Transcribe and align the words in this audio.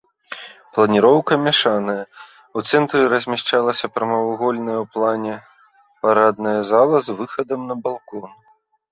Планіроўка 0.75 1.33
мяшаная, 1.47 2.03
у 2.61 2.63
цэнтры 2.71 3.01
размяшчалася 3.13 3.89
прамавугольная 3.97 4.77
ў 4.77 4.85
плане 4.95 5.35
парадная 6.07 6.55
зала 6.71 6.97
з 7.09 7.15
выхадам 7.21 7.61
на 7.73 7.79
балкон. 7.85 8.31